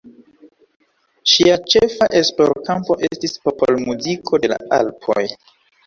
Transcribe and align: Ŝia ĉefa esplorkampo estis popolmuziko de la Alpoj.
Ŝia 1.33 1.59
ĉefa 1.75 2.09
esplorkampo 2.23 2.99
estis 3.11 3.39
popolmuziko 3.47 4.45
de 4.47 4.55
la 4.57 4.63
Alpoj. 4.85 5.31